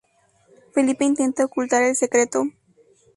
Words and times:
Felipe 0.73 1.05
intenta 1.05 1.43
ocultar 1.45 1.83
el 1.83 1.95
secreto. 1.95 2.45